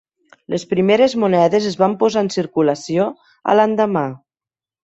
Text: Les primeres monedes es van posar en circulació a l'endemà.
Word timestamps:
Les 0.53 0.63
primeres 0.71 1.15
monedes 1.25 1.67
es 1.73 1.77
van 1.83 1.95
posar 2.05 2.25
en 2.27 2.31
circulació 2.39 3.07
a 3.53 3.59
l'endemà. 3.61 4.07